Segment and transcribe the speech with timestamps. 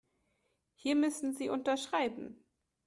[0.73, 2.43] Hier müssen Sie unterschreiben.